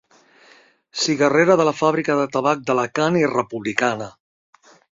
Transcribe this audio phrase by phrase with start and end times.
[1.01, 4.09] Cigarrera de la Fàbrica de Tabac d’Alacant i republicana.